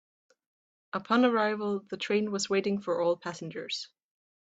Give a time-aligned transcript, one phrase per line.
[0.93, 3.87] Upon arrival, the train was waiting for all passengers.